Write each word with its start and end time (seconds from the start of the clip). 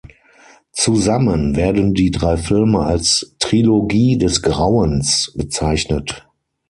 Zusammen 0.71 1.55
werden 1.55 1.93
die 1.93 2.09
drei 2.09 2.35
Filme 2.35 2.79
als 2.79 3.35
„Trilogie 3.37 4.17
des 4.17 4.41
Grauens“ 4.41 5.31
bezeichnet. 5.37 6.27